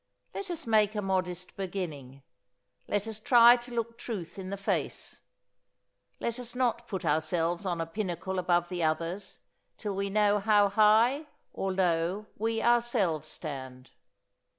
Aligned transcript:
Let 0.33 0.49
us 0.49 0.65
make 0.65 0.95
a 0.95 1.01
modest 1.03 1.55
beginning; 1.55 2.23
let 2.87 3.05
us 3.05 3.19
try 3.19 3.55
to 3.57 3.71
look 3.71 3.99
truth 3.99 4.39
in 4.39 4.49
the 4.49 4.57
face. 4.57 5.21
Let 6.19 6.39
us 6.39 6.55
not 6.55 6.87
put 6.87 7.05
ourselves 7.05 7.67
on 7.67 7.79
a 7.79 7.85
pinnacle 7.85 8.39
above 8.39 8.69
the 8.69 8.81
others 8.83 9.37
till 9.77 9.95
we 9.95 10.09
know 10.09 10.39
how 10.39 10.69
high 10.69 11.27
or 11.53 11.71
low 11.71 12.25
we 12.35 12.63
ourselves 12.63 13.27
stand. 13.27 13.91